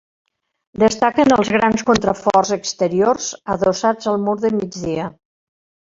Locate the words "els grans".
1.35-1.85